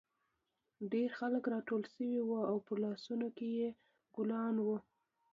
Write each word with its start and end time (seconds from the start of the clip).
ډېر 0.91 1.09
خلک 1.19 1.43
راټول 1.53 1.83
شوي 1.93 2.19
وو 2.23 2.39
او 2.49 2.57
په 2.67 2.73
لاسونو 2.83 3.27
کې 3.37 3.47
یې 3.57 3.67
ګلان 4.15 4.55
وو 4.65 4.77